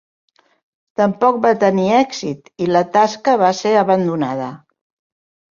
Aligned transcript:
Tampoc 1.01 1.37
va 1.43 1.51
tenir 1.63 1.85
èxit, 1.97 2.49
i 2.67 2.71
la 2.73 2.83
tasca 2.97 3.37
va 3.43 3.53
ser 3.61 3.75
abandonada. 3.85 4.51